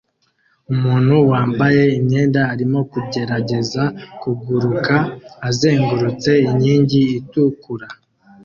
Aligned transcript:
Umuntu 0.73 1.15
wambaye 1.31 1.83
imyenda 1.99 2.41
arimo 2.53 2.79
kugerageza 2.91 3.83
kuguruka 4.21 4.95
azengurutse 5.49 6.31
inkingi 6.47 7.01
itukura 7.19 7.87